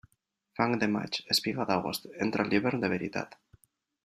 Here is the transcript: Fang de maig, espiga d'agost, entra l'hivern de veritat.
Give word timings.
Fang 0.59 0.71
de 0.83 0.87
maig, 0.93 1.19
espiga 1.35 1.67
d'agost, 1.73 2.09
entra 2.27 2.47
l'hivern 2.51 2.83
de 2.87 2.91
veritat. 2.97 3.39